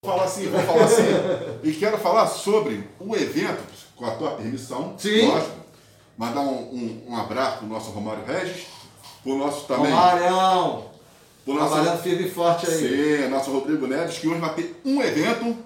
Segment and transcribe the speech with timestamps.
[0.00, 1.02] Vou falar assim, vou falar assim.
[1.64, 3.60] e quero falar sobre o evento,
[3.96, 5.26] com a tua permissão, Sim.
[5.26, 5.58] lógico.
[6.16, 8.66] Mandar um, um, um abraço pro nosso Romário Regis,
[9.24, 9.90] pro nosso também.
[9.90, 10.84] Romário,
[11.44, 13.22] pro nosso, trabalhando firme e forte aí.
[13.22, 15.56] Sim, nosso Rodrigo Neves, que hoje vai ter um evento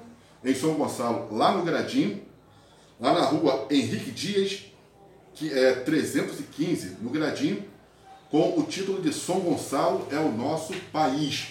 [0.43, 2.23] em São Gonçalo, lá no Gradim,
[2.99, 4.65] lá na rua Henrique Dias,
[5.35, 7.65] que é 315, no Gradim,
[8.31, 11.49] com o título de São Gonçalo é o nosso país.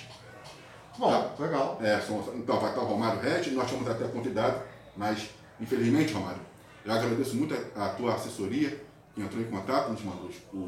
[0.97, 1.79] Bom, legal.
[1.81, 4.61] É, São- então vai estar o Romário Red, nós tínhamos até convidado,
[4.95, 6.41] mas infelizmente, Romário,
[6.85, 10.61] eu agradeço muito a, a tua assessoria, que entrou em contato, nos mandou o, o,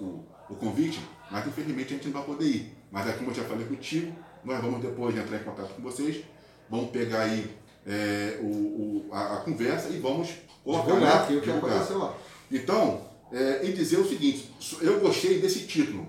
[0.00, 2.76] o, o, convite, mas infelizmente a gente não vai poder ir.
[2.90, 6.24] Mas aqui, como eu já falei contigo, nós vamos depois entrar em contato com vocês,
[6.68, 10.30] vamos pegar aí é, o, a, a conversa e vamos
[10.62, 12.14] colocar aqui o que aconteceu lá.
[12.50, 13.02] Então,
[13.32, 16.06] é, e dizer o seguinte, eu gostei desse título.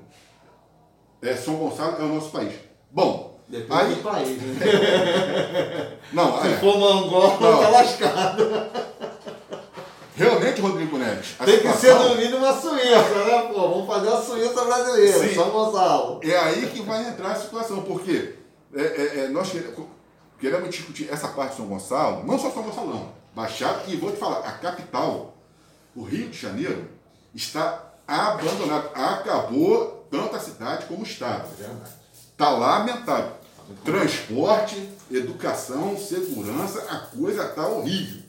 [1.22, 2.54] É, São Gonçalo é o nosso país.
[2.92, 5.98] Bom, Depende aí, do país, né?
[6.14, 7.60] não, Se é, for Angola, Não.
[7.62, 8.44] tá lascado.
[10.16, 13.62] realmente, Rodrigo Neves, a Tem que ser no mínimo uma Suíça, né, pô?
[13.70, 15.36] Vamos fazer a Suíça brasileira, Sim.
[15.36, 16.20] São Gonçalo.
[16.24, 18.34] é aí que vai entrar a situação, porque
[18.76, 19.70] é, é, é, nós quere-
[20.40, 24.12] queremos discutir essa parte de São Gonçalo, não só São Gonçalo, não, Baixada, e vou
[24.12, 25.34] te falar, a capital,
[25.96, 26.90] o Rio de Janeiro,
[27.34, 31.46] está abandonado, acabou tanto a cidade como o estado.
[32.36, 33.32] Está lamentável.
[33.84, 38.22] Transporte, educação, segurança, a coisa está horrível.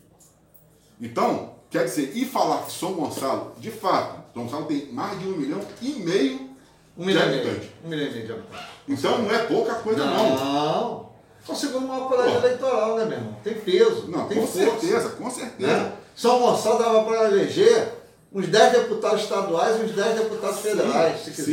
[1.00, 5.26] Então, quer dizer, e falar que São Gonçalo, de fato, São Gonçalo tem mais de
[5.26, 6.50] um milhão e meio
[6.96, 7.58] Um de milhão habitantes.
[7.58, 7.72] meio.
[7.84, 8.66] Um milhão e meio de habitantes.
[8.88, 10.36] Então não é pouca coisa não.
[10.36, 11.06] Não.
[11.48, 13.36] É o segundo maior colégio eleitoral, né, meu irmão?
[13.44, 14.70] Tem peso, Não, tem com força.
[14.80, 15.72] certeza, com certeza.
[15.76, 15.92] Né?
[16.14, 17.92] São Gonçalo dava para eleger
[18.32, 21.52] uns 10 deputados estaduais e uns 10 deputados Sim, federais, se sim.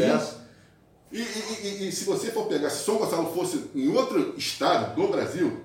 [1.14, 4.96] E, e- e- e se você for pegar, se São Gonçalo fosse em outro estado
[4.96, 5.60] do Brasil,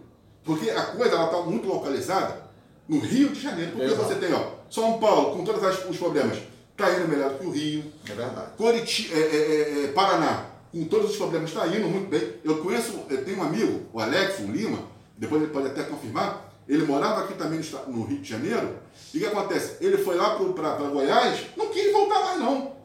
[0.45, 2.43] porque a coisa está muito localizada
[2.87, 3.73] no Rio de Janeiro.
[3.73, 4.03] Porque Exato.
[4.05, 6.37] você tem, ó, São Paulo, com todos os problemas,
[6.73, 7.85] está indo melhor do que o Rio.
[8.11, 8.47] É verdade.
[8.59, 12.35] Curitiba, é, é, é, Paraná, com todos os problemas, está indo muito bem.
[12.45, 14.81] Eu conheço, eu tenho um amigo, o Alex, o Lima,
[15.17, 18.77] depois ele pode até confirmar, ele morava aqui também no Rio de Janeiro,
[19.15, 19.77] e o que acontece?
[19.81, 22.77] Ele foi lá para Goiás, não quis voltar mais não.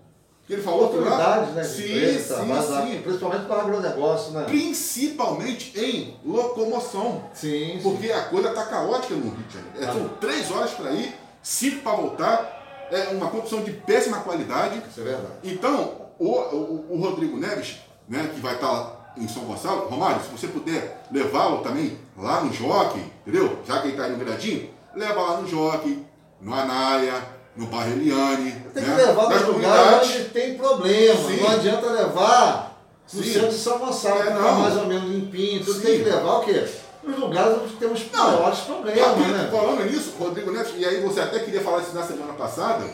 [0.49, 1.13] Ele falou que lá...
[1.13, 1.63] Oportunidades, né?
[1.63, 3.01] Sim, empresa, sim, sim.
[3.01, 4.43] Principalmente para agronegócio, né?
[4.43, 7.23] Principalmente em locomoção.
[7.33, 7.79] Sim, sim.
[7.81, 9.81] Porque a coisa está caótica no Rio de Janeiro.
[9.81, 9.93] É, Ah.
[9.93, 14.81] São três horas para ir, cinco para voltar, é uma condição de péssima qualidade.
[14.89, 15.33] Isso é verdade.
[15.43, 17.77] Então, o, o, o Rodrigo Neves,
[18.07, 22.41] né, que vai estar lá em São Gonçalo, Romário, se você puder levá-lo também lá
[22.41, 23.59] no Jockey, entendeu?
[23.65, 26.05] Já que ele está aí no Gradinho, leva lá no Jockey,
[26.41, 27.13] no Anaia,
[27.55, 28.51] no bairro Eliane.
[28.73, 31.29] Tem né, que levar nas nos lugares onde tem problema.
[31.29, 31.41] Sim.
[31.41, 32.81] Não adianta levar
[33.11, 33.33] no Sim.
[33.33, 35.63] centro de São Gonçalo, É, que está mais ou menos limpinho.
[35.63, 35.85] Tudo Sim.
[35.85, 36.65] tem que levar o quê?
[37.03, 39.49] Nos lugares onde temos maiores problemas, Rapidinho, né?
[39.51, 42.85] Falando nisso, Rodrigo Neves, e aí você até queria falar isso na semana passada,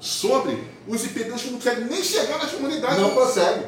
[0.00, 2.98] sobre os IPTUs que não conseguem nem chegar nas comunidades.
[2.98, 3.66] Não consegue.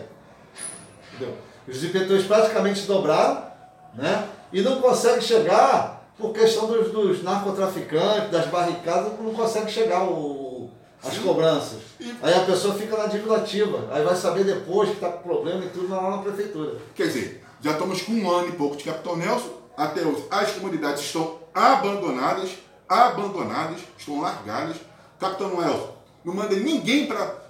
[1.14, 1.36] Entendeu?
[1.68, 3.46] Os IPTUs praticamente dobraram,
[3.94, 4.28] né?
[4.52, 10.70] E não consegue chegar por questão dos, dos narcotraficantes, das barricadas, não consegue chegar o,
[11.02, 11.22] as Sim.
[11.22, 11.78] cobranças.
[12.00, 13.88] E- Aí a pessoa fica na dívida ativa.
[13.92, 16.76] Aí vai saber depois que está com problema e tudo lá na prefeitura.
[16.94, 20.52] Quer dizer, já estamos com um ano e pouco de Capitão Nelson, até hoje as
[20.52, 22.50] comunidades estão abandonadas,
[22.88, 24.76] abandonadas, estão largadas.
[25.18, 25.94] Capitão Nelson,
[26.24, 27.44] não manda ninguém para.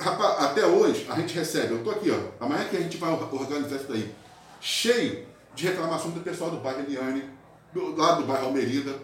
[0.00, 3.10] Rapaz, até hoje a gente recebe, eu estou aqui, ó, amanhã que a gente vai
[3.12, 4.12] organizar isso daí,
[4.60, 5.24] cheio
[5.54, 7.24] de reclamação do pessoal do bairro Eliane,
[7.72, 8.94] do, lá do bairro Almerida.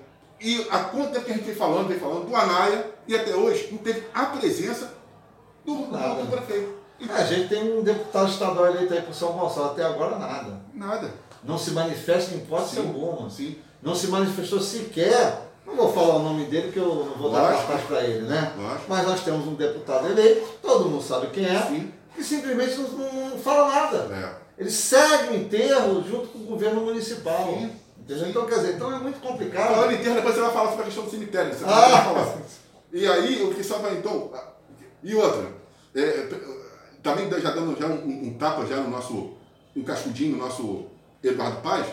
[0.40, 3.34] E há quanto tempo que a gente vem falando, vem falando do Anaia, e até
[3.34, 4.94] hoje não teve a presença
[5.64, 6.22] do, do, Nada.
[6.22, 6.78] do prefeito.
[7.00, 10.60] E A gente tem um deputado estadual eleito aí por São Gonçalo, até agora nada.
[10.74, 11.12] Nada.
[11.44, 13.30] Não se manifesta em hipótese Sim, alguma.
[13.30, 13.58] sim.
[13.80, 15.48] Não se manifestou sequer.
[15.64, 18.52] Não vou falar o nome dele, que eu não vou dar cartaz para ele, né?
[18.56, 18.84] Lógico.
[18.88, 21.92] Mas nós temos um deputado eleito, todo mundo sabe quem é, Sim.
[22.14, 23.96] que simplesmente não, não fala nada.
[24.56, 24.62] É.
[24.62, 27.44] Ele segue o enterro junto com o governo municipal.
[27.46, 27.70] Sim,
[28.08, 28.28] Entendeu?
[28.30, 29.74] Então, quer dizer, então é muito complicado.
[29.74, 31.52] Falando depois você vai falar sobre a questão do cemitério.
[31.54, 32.02] Você Ah!
[32.04, 32.36] falar.
[32.92, 34.30] E aí, o que só vai então.
[35.02, 35.46] E outra,
[35.94, 36.28] é,
[37.02, 39.34] também já dando já um, um tapa já no nosso.
[39.76, 40.86] um cascudinho no nosso
[41.22, 41.86] Eduardo Paz,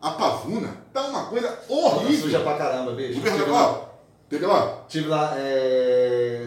[0.00, 2.22] a pavuna tá uma coisa Tá horrível.
[2.22, 3.20] suja pra caramba, bicho.
[3.20, 3.88] Bernardo, lá,
[4.28, 4.84] teve lá?
[4.88, 6.46] tive lá é,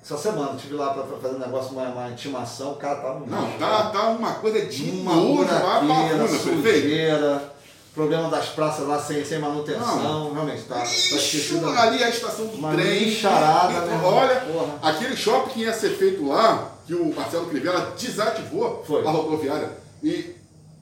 [0.00, 3.26] essa semana, tive lá pra fazer um negócio, uma, uma intimação, o cara tá no
[3.26, 3.90] Não, lixo, tá, cara.
[3.90, 7.53] tá uma coisa de uma nojo lá, a buraqueira, pavuna, sujeira,
[7.94, 10.32] problema das praças lá sem, sem manutenção, Não.
[10.32, 11.68] realmente tá, tá Lixo esquecido.
[11.68, 12.86] ali a estação do Uma trem.
[13.10, 14.04] meu irmão.
[14.14, 14.74] Olha, Porra.
[14.82, 19.06] aquele shopping que ia ser feito lá, que o Marcelo Crivella desativou Foi.
[19.06, 19.70] a rodoviária
[20.02, 20.34] e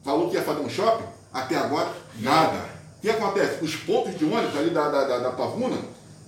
[0.05, 1.89] falou que ia fazer um shopping, Até agora,
[2.19, 2.57] nada.
[2.99, 3.65] O que acontece?
[3.65, 5.77] Os pontos de ônibus ali da, da, da, da Pavuna,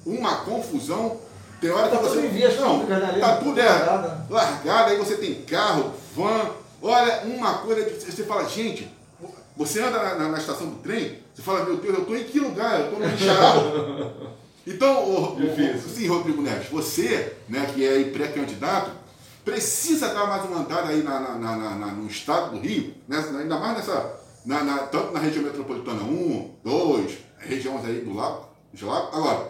[0.06, 1.18] uma confusão.
[1.60, 2.14] Tem hora que Tá você.
[2.16, 3.20] tudo em vias não, públicas, né, ali?
[3.20, 4.26] tá tudo é, Largada.
[4.30, 6.50] largada, aí você tem carro, van.
[6.82, 8.90] Olha, uma coisa que você fala, gente,
[9.56, 12.24] você anda na, na- na estação do trem, você fala, meu Deus, eu estou em
[12.24, 12.80] que lugar?
[12.80, 14.34] Eu estou no Lixarado.
[14.66, 18.92] Então, o, o- sim, Rodrigo Neves, você, né, que é pré-candidato,
[19.44, 21.36] precisa dar mais uma andada aí na, na-
[21.76, 24.20] na- no estado do Rio, né, ainda mais nessa,
[24.90, 29.08] tanto na região metropolitana 1, 2, regiões aí do lado, dos lados.
[29.14, 29.48] Agora,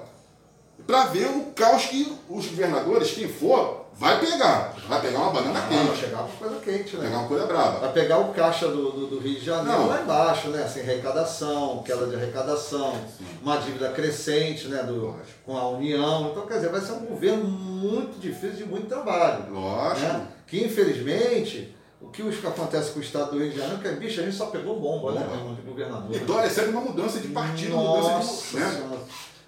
[0.85, 4.75] para ver o caos que os governadores, quem for, vai pegar.
[4.89, 7.11] Vai pegar uma banana Ah, vai quente, chegar com coisa quente, vai né?
[7.11, 7.79] pegar uma coisa brava.
[7.81, 9.89] Vai pegar o caixa do, do, do Rio de Janeiro Não.
[9.89, 10.67] lá embaixo, né?
[10.69, 12.95] Sem arrecadação, queda de arrecadação,
[13.43, 14.83] uma dívida crescente, né?
[14.83, 15.27] Do, Lógico.
[15.47, 16.31] com a União.
[16.31, 19.53] Então, quer dizer, vai ser um governo muito difícil de muito trabalho.
[19.53, 20.07] Lógico.
[20.07, 20.27] Né?
[20.47, 24.21] Que infelizmente, o que acontece com o estado do Rio de Janeiro, é que bicho,
[24.21, 25.21] a gente só pegou bomba, né?
[25.21, 25.37] Bomba.
[25.37, 26.15] irmão, de governador.
[26.15, 26.25] E né?
[26.27, 28.57] Dória segue uma mudança de partido, Nossa mudança de.
[28.57, 28.99] Né?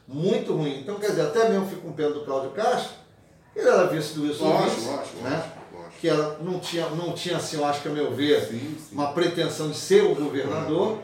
[0.08, 0.80] Muito ruim.
[0.80, 2.92] Então, quer dizer, até mesmo fico com pena do Cláudio Castro,
[3.56, 5.30] ele era vice do Wilson Lógico, lógico, né?
[5.30, 6.00] lógico, lógico.
[6.00, 8.94] que ela não tinha, não tinha assim, eu acho que a meu ver, Sim, sim.
[8.94, 10.98] uma pretensão de ser o governador,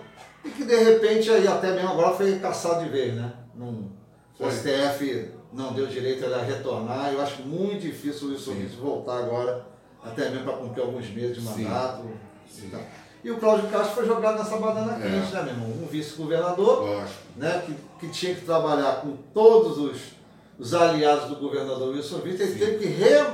[0.44, 3.32] e que de repente aí até mesmo agora foi caçado de vez, né?
[3.54, 3.90] Não,
[4.38, 4.50] o.
[4.50, 9.64] STF não deu direito a retornar, eu acho muito difícil o Wilson voltar agora,
[10.04, 12.02] até mesmo para cumprir alguns meses de mandato.
[12.50, 12.66] Sim.
[12.66, 12.80] E, tal.
[13.24, 15.08] e o Cláudio Castro foi jogado nessa banana É.
[15.10, 15.68] quente, né, meu irmão?
[15.82, 17.04] Um vice-governador,
[17.36, 20.00] né, que, que tinha que trabalhar com todos os,
[20.58, 23.24] os aliados do governador Wilson Vitor, ele teve que re-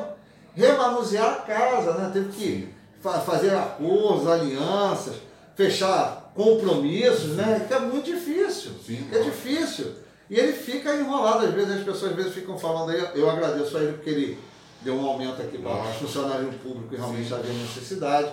[0.55, 2.11] remanusear a casa, né?
[2.13, 2.69] teve que
[3.01, 5.17] fa- fazer acordos, alianças,
[5.55, 7.65] fechar compromissos, né?
[7.67, 8.73] que é muito difícil.
[8.85, 9.93] Sim, é difícil.
[10.31, 13.77] E ele fica enrolado, às vezes as pessoas às vezes ficam falando aí, eu agradeço
[13.77, 14.39] a ele porque ele
[14.83, 17.35] deu um aumento aqui para o funcionário público e realmente Sim.
[17.35, 18.29] havia necessidade.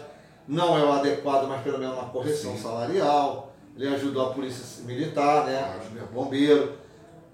[0.47, 2.61] Não é o adequado, mas pelo menos uma correção Sim.
[2.61, 3.55] salarial.
[3.77, 5.73] Ele ajudou a polícia militar, né?
[5.75, 6.13] Lógico.
[6.13, 6.73] Bombeiro.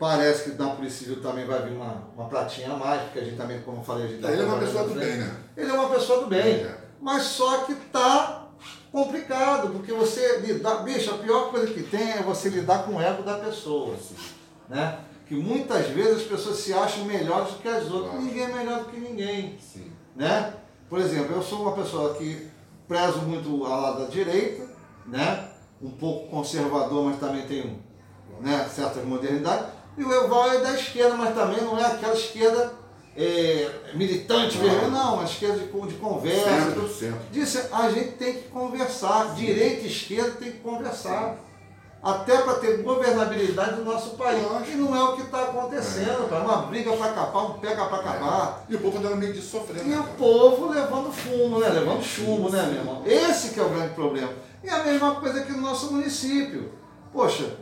[0.02, 3.24] Parece que na Polícia Civil também vai vir uma, uma pratinha a mais, porque a
[3.24, 5.38] gente também, como eu falei, a gente Ele é uma pessoa do bem, né?
[5.56, 6.54] Ele é uma pessoa do bem.
[6.56, 6.78] É.
[7.00, 8.48] Mas só que tá
[8.92, 10.78] complicado, porque você lidar.
[10.78, 13.96] Bicho, a pior coisa que tem é você lidar com o ego da pessoa.
[14.68, 14.98] Né?
[15.28, 18.10] Que muitas vezes as pessoas se acham melhores do que as outras.
[18.10, 18.26] Claro.
[18.26, 19.60] Ninguém é melhor do que ninguém.
[19.62, 19.92] Sim.
[20.16, 20.52] Né?
[20.90, 22.50] Por exemplo, eu sou uma pessoa que
[22.88, 24.68] prezo muito ao lado da direita,
[25.06, 25.48] né?
[25.80, 27.80] um pouco conservador, mas também tenho
[28.40, 29.81] né, certas modernidades.
[29.98, 32.74] E o Eval é da esquerda, mas também não é aquela esquerda
[33.16, 34.64] é, militante, Não.
[34.64, 36.50] vermelha, não, a esquerda de, de conversa.
[36.50, 37.20] Centro, centro.
[37.32, 41.38] Disse, a gente tem que conversar, direita e esquerda tem que conversar.
[42.04, 44.42] Até para ter governabilidade do nosso país.
[44.42, 44.72] Lógico.
[44.72, 46.44] E não é o que está acontecendo, cara.
[46.44, 48.66] Uma briga para capar, um pega para acabar.
[48.68, 49.86] E o povo andando meio de sofrendo.
[49.86, 50.16] E né, o cara?
[50.18, 51.70] povo levando fumo, né?
[51.70, 53.04] Levando chumbo, né, meu irmão?
[53.06, 54.32] Esse que é o grande problema.
[54.64, 56.72] E a mesma coisa aqui no nosso município.
[57.14, 57.56] Poxa,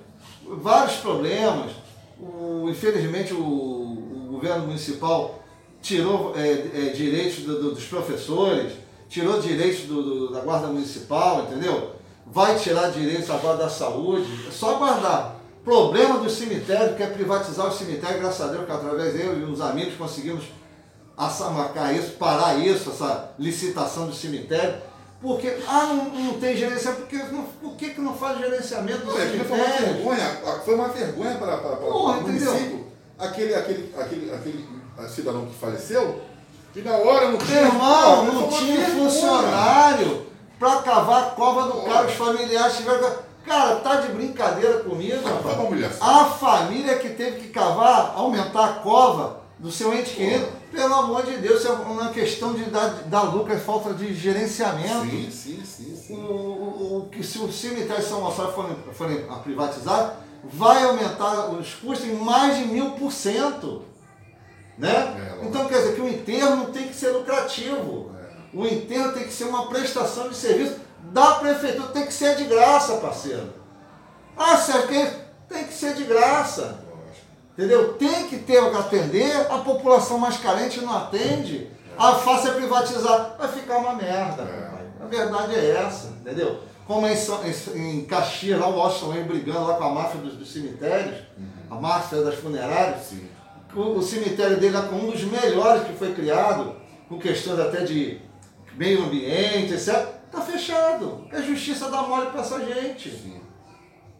[0.47, 1.71] vários problemas.
[2.19, 5.39] O, infelizmente o, o governo municipal
[5.81, 8.73] tirou é, é, direitos do- do- dos professores,
[9.07, 11.95] tirou direitos do- da guarda municipal, entendeu?
[12.27, 14.27] Vai tirar direitos agora da saúde.
[14.47, 15.35] É só aguardar.
[15.63, 19.61] Problema do cemitério, quer privatizar o cemitério, graças a Deus, que através eu e uns
[19.61, 20.43] amigos conseguimos
[21.53, 24.75] marcar isso, parar isso, essa licitação do cemitério.
[25.21, 29.23] Porque, ah, não, não tem gerenciamento, porque não, por que, que não faz gerenciamento Olha,
[29.25, 32.87] aquilo foi uma vergonha, foi uma vergonha para, para, para Porra, o município.
[33.17, 34.69] Aquele, aquele, aquele, aquele
[35.09, 36.21] cidadão que faleceu,
[36.71, 37.61] que na hora não tinha.
[37.63, 40.25] irmão, não uma tinha funcionário
[40.57, 43.29] para cavar a cova do cara, os familiares tiveram.
[43.45, 45.59] Cara, tá de brincadeira comigo, rapaz.
[45.59, 46.07] humilhação.
[46.07, 51.23] A família que teve que cavar, aumentar a cova do seu ente querido, pelo amor
[51.25, 55.05] de Deus, isso é uma questão de dar, dar lucro, é falta de gerenciamento.
[55.09, 56.15] Sim, sim, sim, O, sim.
[56.15, 61.49] o- o que se o cemitério de São Gonçalo forem, forem a privatizar, vai aumentar
[61.51, 63.83] os custos em mais de mil por cento.
[64.77, 64.89] Né?
[65.41, 68.11] É, então quer dizer que o enterro não tem que ser lucrativo.
[68.17, 68.57] É.
[68.57, 70.77] O enterro tem que ser uma prestação de serviço
[71.11, 73.53] da prefeitura, tem que ser de graça, parceiro.
[74.37, 75.11] Ah, Sérgio, que
[75.53, 76.79] tem que ser de graça.
[77.59, 77.95] Entendeu?
[77.95, 81.69] Tem que ter o que atender, a população mais carente não atende.
[81.97, 84.43] A fácil é privatizar, vai ficar uma merda.
[84.43, 85.03] É.
[85.03, 86.61] A verdade é essa, entendeu?
[86.87, 87.15] Como em,
[87.75, 91.17] em, Caxias, lá o Washington brigando lá com a máfia dos, dos cemitérios,
[91.69, 93.07] a máfia das funerárias.
[93.07, 93.27] Sim.
[93.75, 96.77] O, o cemitério dele é um dos melhores que foi criado,
[97.09, 98.21] com questões até de
[98.77, 100.07] meio ambiente, etc.
[100.27, 101.27] Está fechado.
[101.29, 103.09] É justiça dar mole para essa gente.
[103.09, 103.41] Sim.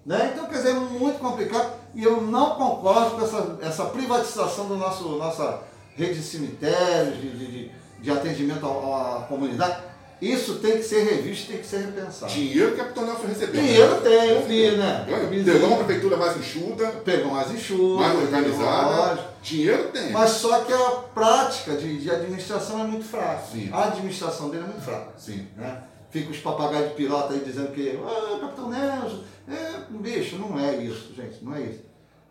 [0.06, 0.32] Né?
[0.34, 4.76] Então, quer dizer, é muito complicado e eu não concordo com essa, essa privatização da
[4.76, 5.60] nossa
[5.96, 9.90] rede de cemitérios, de, de, de- atendimento à, à comunidade.
[10.22, 12.30] Isso tem que ser revisto, tem que ser repensado.
[12.32, 13.62] Dinheiro que a Capitão Nelson recebeu.
[13.62, 15.06] Dinheiro tem, eu vi, né?
[15.46, 18.96] Pegou uma prefeitura mais enxuta, Pegou mais enxuto, mais organizada.
[18.96, 19.28] lógico.
[19.42, 20.12] Dinheiro tem.
[20.12, 23.44] Mas só que a prática de, de administração é muito fraca.
[23.50, 23.70] Sim.
[23.72, 25.08] A administração dele é muito fraca.
[25.18, 25.48] Sim.
[25.56, 25.84] Né?
[26.10, 30.78] Fica os papagaios de pilota aí dizendo que, ah, Capitão Nelson, é, bicho, não é
[30.78, 31.82] isso, gente, não é isso.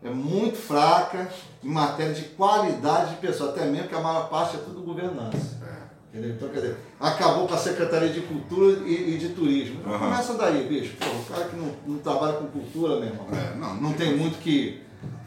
[0.03, 1.29] É muito fraca
[1.63, 5.57] em matéria de qualidade de pessoa, até mesmo que a maior parte é tudo governança.
[5.65, 5.79] É.
[6.11, 6.35] Entendeu?
[6.35, 9.79] Então, quer dizer, acabou com a Secretaria de Cultura e, e de Turismo.
[9.81, 10.09] Então, Aham.
[10.09, 10.95] Começa daí, bicho.
[10.97, 14.17] Pô, o cara que não, não trabalha com cultura, meu irmão, É, não, não tem
[14.17, 14.81] muito que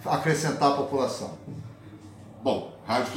[0.04, 1.38] acrescentar à população.
[2.42, 3.10] Bom, Rádio